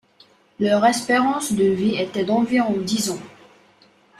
Leur 0.59 0.83
espérance 0.87 1.53
de 1.53 1.63
vie 1.65 1.93
était 1.97 2.25
d'environ 2.25 2.75
dix 2.81 3.11
ans. 3.11 3.19